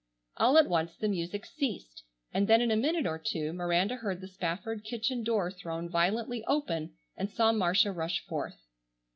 [0.37, 2.01] All at once the music ceased,
[2.33, 6.43] and then in a minute or two Miranda heard the Spafford kitchen door thrown violently
[6.45, 8.65] open and saw Marcia rush forth.